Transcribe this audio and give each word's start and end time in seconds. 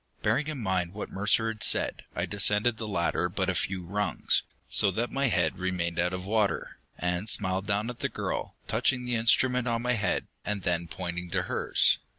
Bearing 0.23 0.47
in 0.47 0.57
mind 0.57 0.93
what 0.95 1.11
Mercer 1.11 1.49
had 1.49 1.61
said, 1.61 2.05
I 2.15 2.25
descended 2.25 2.77
the 2.77 2.87
ladder 2.87 3.29
but 3.29 3.51
a 3.51 3.53
few 3.53 3.83
rungs, 3.83 4.41
so 4.67 4.89
that 4.89 5.11
my 5.11 5.27
head 5.27 5.59
remained 5.59 5.99
out 5.99 6.11
of 6.11 6.25
water, 6.25 6.79
and 6.97 7.29
smiled 7.29 7.67
down 7.67 7.87
at 7.87 7.99
the 7.99 8.09
girl, 8.09 8.55
touching 8.65 9.05
the 9.05 9.13
instrument 9.13 9.67
on 9.67 9.83
my 9.83 9.93
head, 9.93 10.25
and 10.43 10.63
then 10.63 10.87
pointing 10.87 11.29
to 11.29 11.43
hers. 11.43 11.99